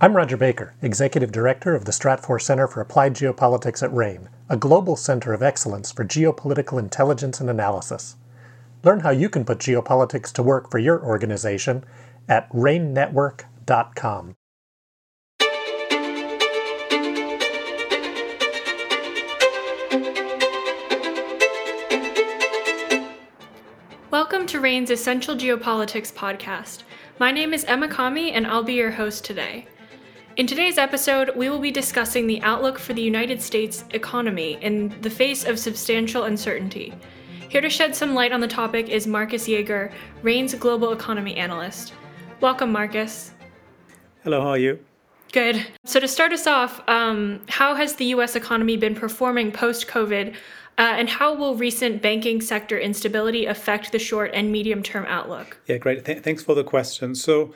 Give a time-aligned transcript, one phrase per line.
[0.00, 4.56] I'm Roger Baker, Executive Director of the Stratfor Center for Applied Geopolitics at RANE, a
[4.56, 8.14] global center of excellence for geopolitical intelligence and analysis.
[8.84, 11.82] Learn how you can put geopolitics to work for your organization
[12.28, 14.36] at ranenetwork.com.
[24.12, 26.84] Welcome to RANE's Essential Geopolitics podcast.
[27.18, 29.66] My name is Emma Kami, and I'll be your host today.
[30.38, 34.94] In today's episode, we will be discussing the outlook for the United States economy in
[35.00, 36.94] the face of substantial uncertainty.
[37.48, 39.90] Here to shed some light on the topic is Markus Jaeger,
[40.22, 41.92] RANE's global economy analyst.
[42.40, 43.32] Welcome, Markus.
[44.22, 44.78] Hello, how are you?
[45.32, 45.66] Good.
[45.84, 50.28] So, to start us off, um, how has the US economy been performing post COVID,
[50.28, 50.34] uh,
[50.78, 55.58] and how will recent banking sector instability affect the short and medium term outlook?
[55.66, 56.04] Yeah, great.
[56.04, 57.16] Th- thanks for the question.
[57.16, 57.52] So,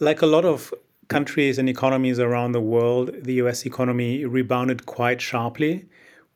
[0.00, 0.74] like a lot of
[1.08, 5.86] countries and economies around the world, the US economy rebounded quite sharply,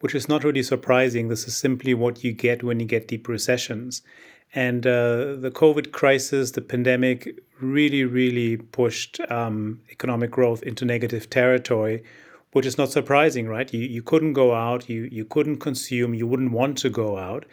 [0.01, 1.29] which is not really surprising.
[1.29, 4.03] This is simply what you get when you get deep recessions.
[4.55, 11.29] And uh, the COVID crisis, the pandemic, really, really pushed um, economic growth into negative
[11.29, 12.03] territory,
[12.53, 13.73] which is not surprising, right?
[13.73, 17.45] You, you couldn't go out, you, you couldn't consume, you wouldn't want to go out.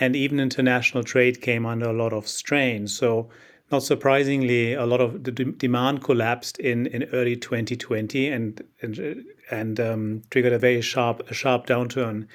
[0.00, 2.88] And even international trade came under a lot of strain.
[2.88, 3.28] So
[3.70, 9.80] not surprisingly, a lot of the demand collapsed in, in early 2020 and and, and
[9.80, 12.26] um, triggered a very sharp a sharp downturn.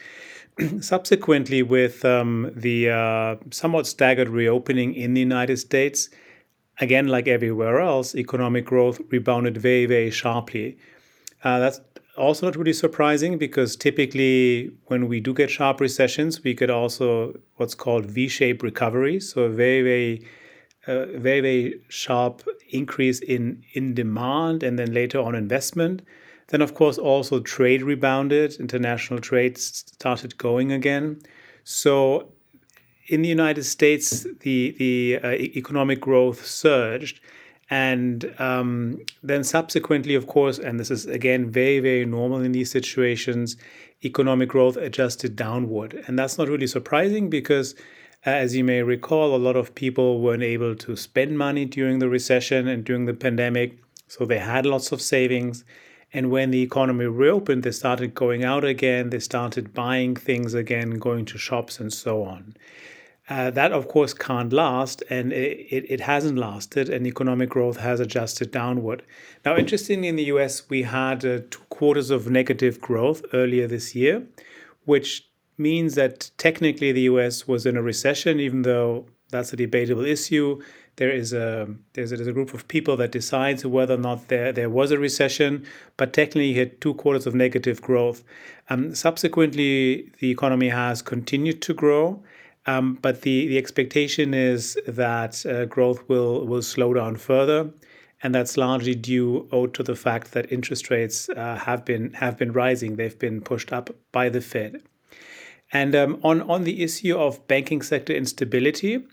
[0.82, 6.10] Subsequently, with um, the uh, somewhat staggered reopening in the United States,
[6.80, 10.78] again like everywhere else, economic growth rebounded very very sharply.
[11.44, 11.82] Uh, that's
[12.18, 17.38] also not really surprising because typically when we do get sharp recessions, we get also
[17.58, 19.20] what's called V-shaped recovery.
[19.20, 20.26] So a very very
[20.88, 26.02] a very very sharp increase in in demand and then later on investment.
[26.48, 28.60] Then of course also trade rebounded.
[28.60, 31.20] International trade started going again.
[31.64, 32.32] So
[33.08, 37.20] in the united states the the uh, economic growth surged
[37.70, 42.72] and um, then subsequently of course and this is again very very normal in these
[42.72, 43.58] situations
[44.06, 46.04] economic growth adjusted downward.
[46.08, 47.76] And that's not really surprising because
[48.26, 52.10] as you may recall, a lot of people weren't able to spend money during the
[52.10, 53.78] recession and during the pandemic,
[54.08, 55.64] so they had lots of savings.
[56.12, 60.92] And when the economy reopened, they started going out again, they started buying things again,
[60.92, 62.56] going to shops, and so on.
[63.28, 68.00] Uh, that, of course, can't last, and it, it, hasn't lasted, and economic growth has
[68.00, 69.02] adjusted downward.
[69.44, 73.96] Now, interestingly, in the US, we had uh, two quarters of negative growth earlier this
[73.96, 74.28] year,
[74.86, 75.28] which
[75.58, 80.62] means that technically the US was in a recession, even though that's a debatable issue.
[80.98, 84.30] There is a there's a, there's a group of people that decides whether or not
[84.30, 85.66] there there was a recession,
[85.98, 88.24] but technically you had two quarters of negative growth.
[88.70, 92.24] Um, subsequently, the economy has continued to grow,
[92.66, 97.70] um, but the the expectation is that uh, growth will will slow down further,
[98.24, 102.38] and that's largely due owed to the fact that interest rates uh, have been have
[102.38, 102.96] been rising.
[102.96, 104.82] They've been pushed up by the Fed.
[105.72, 109.04] And um, on on the issue of banking sector instability,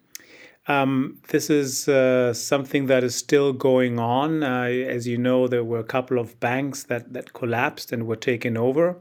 [0.68, 4.42] um, this is uh, something that is still going on.
[4.42, 8.16] Uh, as you know, there were a couple of banks that that collapsed and were
[8.16, 8.96] taken over.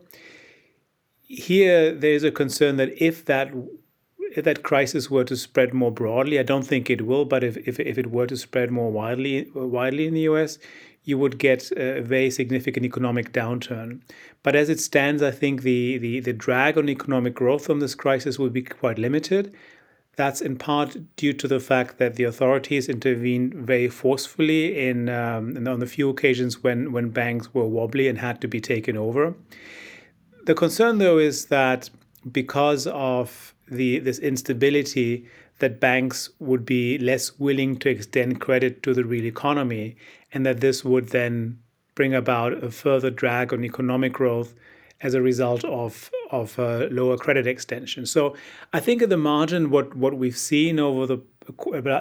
[1.23, 3.53] Here, there is a concern that if that
[4.35, 7.57] if that crisis were to spread more broadly, I don't think it will, but if,
[7.68, 10.57] if, if it were to spread more widely widely in the US,
[11.03, 14.01] you would get a very significant economic downturn.
[14.44, 17.95] But as it stands, I think the, the, the drag on economic growth from this
[17.95, 19.53] crisis will be quite limited.
[20.16, 25.67] That's in part due to the fact that the authorities intervened very forcefully in, um,
[25.67, 29.33] on the few occasions when, when banks were wobbly and had to be taken over.
[30.45, 31.89] The concern, though, is that
[32.31, 35.25] because of the this instability,
[35.61, 39.95] that banks would be less willing to extend credit to the real economy,
[40.33, 41.59] and that this would then
[41.95, 44.53] bring about a further drag on economic growth
[45.01, 48.06] as a result of of uh, lower credit extension.
[48.06, 48.36] So
[48.74, 51.19] I think at the margin, what what we've seen over the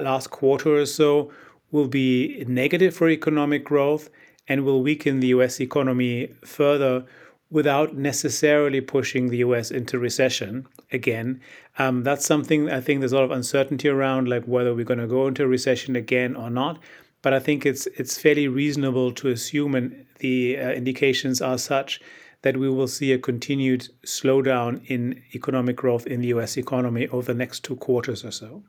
[0.03, 1.31] last quarter or so
[1.71, 4.11] will be negative for economic growth
[4.49, 5.61] and will weaken the U.S.
[5.61, 7.05] economy further
[7.51, 11.41] without necessarily pushing the US into recession again.
[11.79, 15.01] Um, that's something I think there's a lot of uncertainty around, like whether we're going
[15.01, 16.79] to go into a recession again or not.
[17.23, 22.01] But I think it's it's fairly reasonable to assume, and the uh, indications are such
[22.43, 27.33] that we will see a continued slowdown in economic growth in the US economy over
[27.33, 28.63] the next two quarters or so.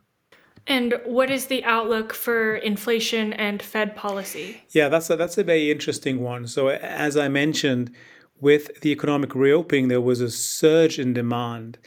[0.68, 4.62] And what is the outlook for inflation and Fed policy?
[4.70, 6.46] Yeah, that's a, that's a very interesting one.
[6.48, 7.92] So, as I mentioned,
[8.42, 11.78] with the economic reopening, there was a surge in demand.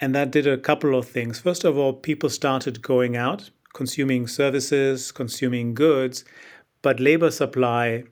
[0.00, 1.40] And that did a couple of things.
[1.40, 6.24] First of all, people started going out, consuming services, consuming goods,
[6.82, 8.04] but labor supply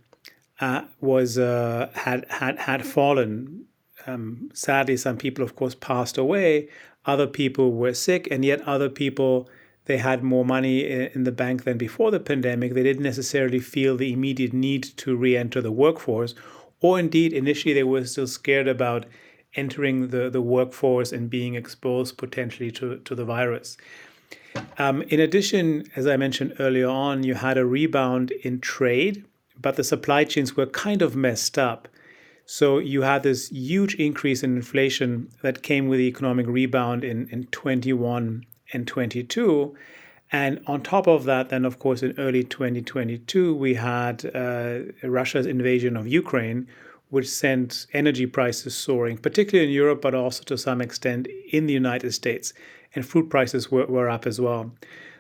[0.61, 3.67] uh, was uh, had had had fallen.
[4.07, 6.69] Um, sadly, some people, of course, passed away.
[7.05, 9.49] Other people were sick, and yet other people
[9.87, 12.75] they had more money in the bank than before the pandemic.
[12.75, 16.37] They didn't necessarily feel the immediate need to re-enter the workforce,
[16.83, 19.07] or indeed, initially they were still scared about
[19.55, 23.77] entering the, the workforce and being exposed potentially to, to the virus.
[24.79, 29.25] Um, in addition, as I mentioned earlier on, you had a rebound in trade,
[29.61, 31.89] but the supply chains were kind of messed up.
[32.45, 37.29] So you had this huge increase in inflation that came with the economic rebound in,
[37.29, 39.75] in 21 and 22.
[40.33, 45.45] And on top of that, then, of course, in early 2022, we had uh, Russia's
[45.45, 46.67] invasion of Ukraine,
[47.11, 51.75] which sent energy prices soaring, particularly in Europe, but also to some extent in the
[51.75, 52.55] United States.
[52.95, 54.73] And food prices were, were up as well.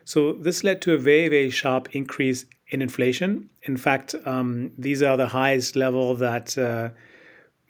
[0.06, 3.50] So this led to a very, very sharp increase in inflation.
[3.64, 6.88] In fact, um, these are the highest level that uh,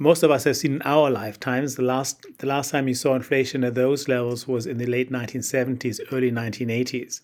[0.03, 1.77] most of us have seen in our lifetimes.
[1.77, 5.13] The last, the last time you saw inflation at those levels was in the late
[5.13, 7.21] 1970s, early 1980s.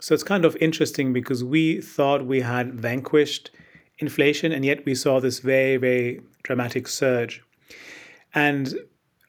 [0.00, 3.50] So it's kind of interesting because we thought we had vanquished
[3.98, 7.42] inflation, and yet we saw this very, very dramatic surge.
[8.34, 8.74] And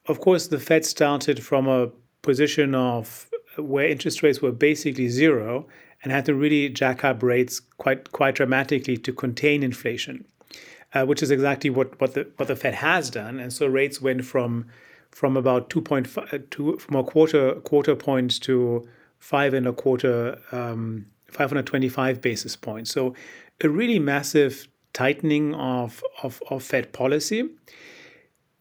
[0.08, 1.90] of course, the Fed started from a
[2.22, 5.68] position of where interest rates were basically zero
[6.04, 10.26] and had to really jack up rates quite quite dramatically to contain inflation,
[10.94, 13.40] uh, which is exactly what what the what the Fed has done.
[13.40, 14.66] And so rates went from
[15.12, 18.88] from about 2.5 uh, to from a quarter quarter point to
[19.20, 22.92] five and a quarter um, 525 basis points.
[22.92, 23.16] So
[23.64, 27.50] a really massive tightening of, of, of Fed policy.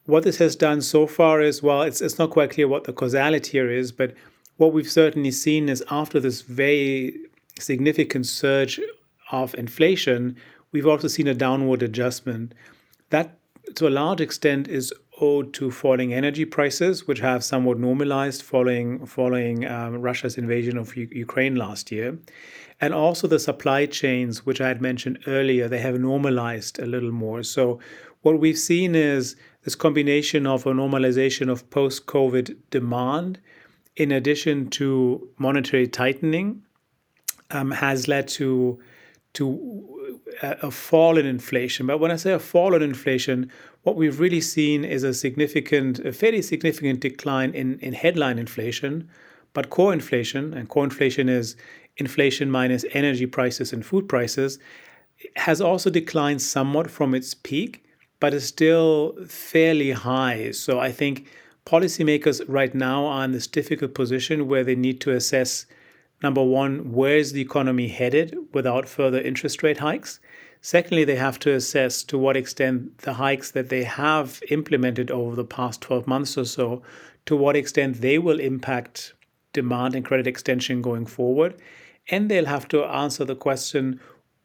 [0.05, 2.93] What this has done so far is, well, it's, it's not quite clear what the
[2.93, 4.15] causality here is, but
[4.57, 7.19] what we've certainly seen is after this very
[7.59, 8.81] significant surge
[9.33, 10.37] of inflation,
[10.73, 12.55] we've also seen a downward adjustment.
[13.11, 13.39] That,
[13.77, 19.05] to a large extent, is owed to falling energy prices, which have somewhat normalized following
[19.07, 22.19] following um, Russia's invasion of U- Ukraine last year,
[22.81, 27.13] and also the supply chains, which I had mentioned earlier, they have normalized a little
[27.13, 27.43] more.
[27.43, 27.81] So
[28.23, 33.39] what we've seen is this combination of a normalization of post-COVID demand,
[33.97, 36.63] in addition to monetary tightening,
[37.51, 38.79] um, has led to
[39.35, 40.00] to
[40.43, 41.87] a fall in inflation.
[41.87, 43.51] But when I say a fall in inflation,
[43.83, 49.09] what we've really seen is a significant, a fairly significant decline in, in headline inflation,
[49.53, 51.57] but core inflation, and core inflation is
[51.97, 54.59] inflation minus energy prices and food prices,
[55.37, 57.85] has also declined somewhat from its peak,
[58.21, 60.51] but is still fairly high.
[60.51, 61.27] So I think
[61.67, 65.67] policymakers right now are in this difficult position where they need to assess
[66.23, 70.21] number one, where is the economy headed without further interest rate hikes?
[70.61, 75.35] Secondly, they have to assess to what extent the hikes that they have implemented over
[75.35, 76.83] the past 12 months or so,
[77.27, 79.15] to what extent they will impact
[79.53, 81.55] demand and credit extension going forward.
[82.11, 84.01] And they'll have to answer the question,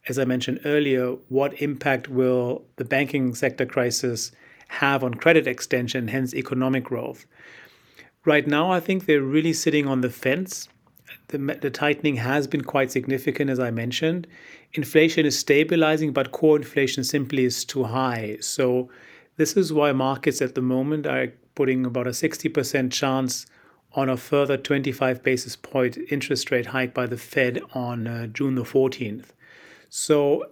[0.08, 4.32] as I mentioned earlier, what impact will the banking sector crisis
[4.68, 7.26] have on credit extension, hence economic growth?
[8.24, 10.68] Right now, I think they're really sitting on the fence.
[11.28, 14.26] The, the tightening has been quite significant, as I mentioned.
[14.74, 18.38] Inflation is stabilizing, but core inflation simply is too high.
[18.40, 18.88] So,
[19.36, 23.46] this is why markets at the moment are putting about a 60% chance
[23.92, 28.54] on a further 25 basis point interest rate hike by the Fed on uh, June
[28.54, 29.26] the 14th.
[29.88, 30.50] So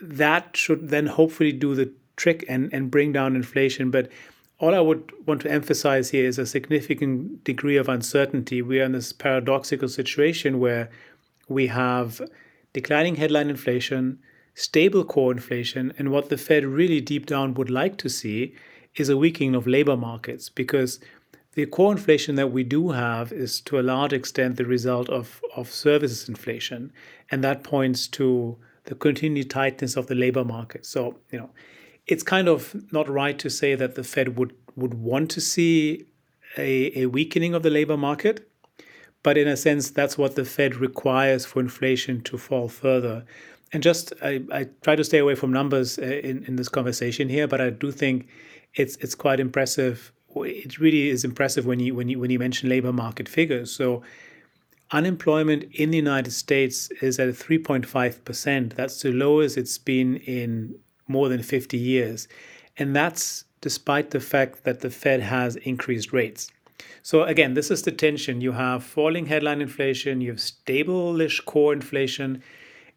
[0.00, 3.90] that should then hopefully do the trick and, and bring down inflation.
[3.90, 4.10] But
[4.58, 8.62] all I would want to emphasize here is a significant degree of uncertainty.
[8.62, 10.88] We are in this paradoxical situation where
[11.48, 12.22] we have
[12.72, 14.18] declining headline inflation,
[14.54, 18.54] stable core inflation, and what the Fed really deep down would like to see
[18.94, 21.00] is a weakening of labor markets because
[21.52, 25.42] the core inflation that we do have is to a large extent the result of,
[25.54, 26.92] of services inflation,
[27.30, 30.86] and that points to the continued tightness of the labor market.
[30.86, 31.50] So, you know,
[32.06, 36.06] it's kind of not right to say that the Fed would, would want to see
[36.56, 38.48] a, a weakening of the labor market,
[39.22, 43.24] but in a sense, that's what the Fed requires for inflation to fall further.
[43.72, 47.28] And just, I, I try to stay away from numbers uh, in, in this conversation
[47.28, 48.28] here, but I do think
[48.74, 50.12] it's it's quite impressive
[50.44, 53.72] it really is impressive when you when you when you mention labor market figures.
[53.72, 54.02] So
[54.90, 58.74] unemployment in the United States is at 3.5%.
[58.74, 62.28] That's the lowest it's been in more than 50 years.
[62.78, 66.50] And that's despite the fact that the Fed has increased rates.
[67.02, 68.40] So, again, this is the tension.
[68.40, 72.42] You have falling headline inflation, you have stable-ish core inflation,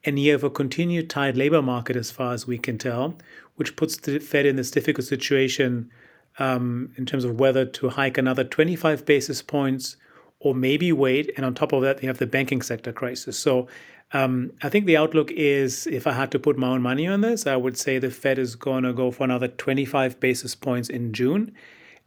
[0.03, 3.15] and you have a continued tight labor market, as far as we can tell,
[3.55, 5.91] which puts the Fed in this difficult situation
[6.39, 9.97] um, in terms of whether to hike another 25 basis points
[10.39, 11.31] or maybe wait.
[11.35, 13.37] And on top of that, you have the banking sector crisis.
[13.37, 13.67] So
[14.11, 17.21] um, I think the outlook is if I had to put my own money on
[17.21, 20.89] this, I would say the Fed is going to go for another 25 basis points
[20.89, 21.53] in June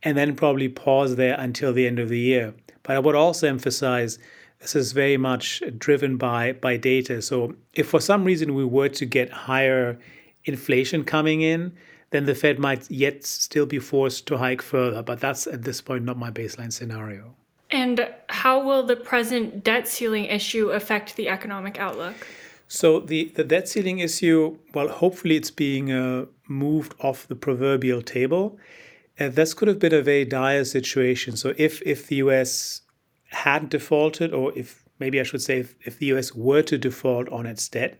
[0.02, 2.54] and then probably pause there until the end of the year.
[2.82, 4.18] But I would also emphasize
[4.58, 7.22] this is very much driven by, by data.
[7.22, 9.98] So if for some reason we were to get higher
[10.44, 11.72] inflation coming in,
[12.10, 15.02] then the Fed might yet still be forced to hike further.
[15.02, 17.36] But that's at this point not my baseline scenario.
[17.72, 22.14] And how will the present debt ceiling issue affect the economic outlook?
[22.68, 28.02] So the, the debt ceiling issue, well, hopefully it's being uh, moved off the proverbial
[28.02, 28.58] table.
[29.18, 31.36] Uh, this could have been a very dire situation.
[31.36, 32.82] So if if the U.S.
[33.28, 36.34] had defaulted, or if maybe I should say, if, if the U.S.
[36.34, 37.98] were to default on its debt,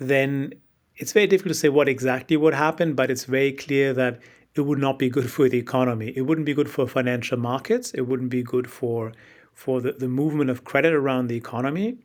[0.00, 0.54] then
[0.96, 2.94] it's very difficult to say what exactly would happen.
[2.94, 4.20] But it's very clear that
[4.58, 6.12] it would not be good for the economy.
[6.14, 7.92] It wouldn't be good for financial markets.
[7.92, 9.12] It wouldn't be good for
[9.54, 11.98] for the, the movement of credit around the economy.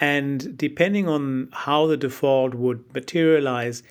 [0.00, 3.82] And depending on how the default would materialize,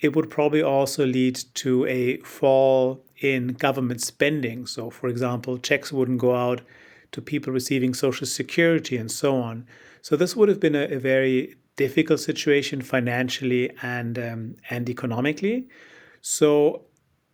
[0.00, 4.66] it would probably also lead to a fall in government spending.
[4.66, 6.60] So, for example, checks wouldn't go out
[7.12, 9.66] to people receiving Social Security and so on.
[10.02, 15.68] So, this would have been a, a very difficult situation financially and um, and economically.
[16.20, 16.82] So,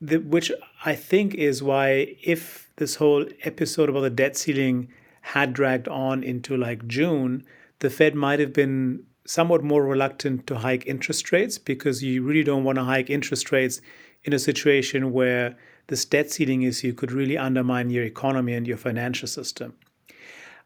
[0.02, 0.50] the, which
[0.84, 4.88] I think is why if this whole episode about the debt ceiling
[5.20, 7.44] had dragged on into like June,
[7.78, 12.42] the Fed might have been somewhat more reluctant to hike interest rates because you really
[12.42, 13.80] don't want to hike interest rates
[14.24, 15.56] in a situation where
[15.86, 19.74] this debt ceiling issue could really undermine your economy and your financial system.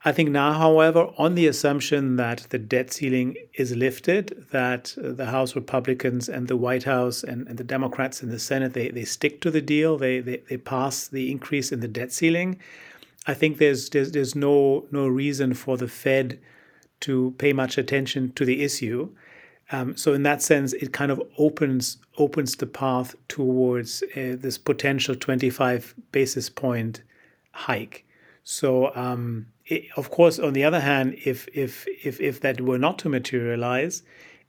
[0.06, 5.26] I think now, however, on the assumption that the debt ceiling is lifted, that the
[5.26, 9.04] House Republicans and the White House and, and the Democrats in the Senate, they, they
[9.04, 12.60] stick to the deal, they, they, they pass the increase in the debt ceiling,
[13.26, 16.38] I think there's, there's, there's no, no reason for the Fed
[17.00, 19.10] to pay much attention to the issue.
[19.72, 24.56] Um, so in that sense, it kind of opens opens the path towards uh, this
[24.56, 27.02] potential 25 basis point
[27.50, 28.06] hike.
[28.44, 29.46] So um,
[29.96, 34.02] of course, on the other hand, if if if if that were not to materialize,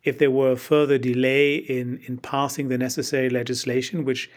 [0.03, 4.29] if there were a further delay in in passing the necessary legislation, which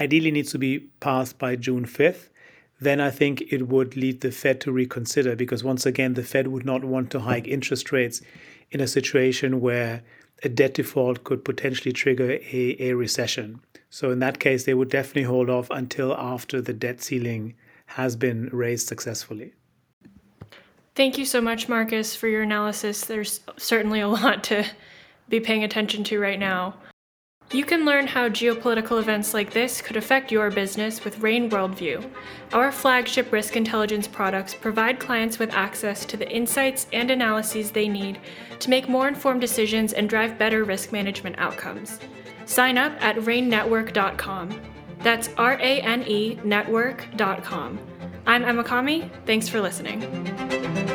[0.00, 2.30] ideally needs to be passed by June fifth,
[2.80, 6.48] then I think it would lead the Fed to reconsider because once again, the Fed
[6.48, 8.22] would not want to hike interest rates
[8.70, 10.02] in a situation where
[10.42, 13.60] a debt default could potentially trigger a, a recession.
[13.90, 17.54] So in that case, they would definitely hold off until after the debt ceiling
[17.86, 19.52] has been raised successfully.
[20.94, 23.04] Thank you so much, Markus, for your analysis.
[23.04, 24.64] There's certainly a lot to
[25.28, 26.74] be paying attention to right now.
[27.50, 32.10] You can learn how geopolitical events like this could affect your business with RANE Worldview.
[32.54, 37.88] Our flagship risk intelligence products provide clients with access to the insights and analyses they
[37.88, 38.20] need
[38.60, 42.00] to make more informed decisions and drive better risk management outcomes.
[42.46, 44.58] Sign up at ranenetwork.com.
[45.00, 47.78] That's R A N E network.com.
[48.26, 49.10] I'm Emma Kami.
[49.26, 50.91] Thanks for listening.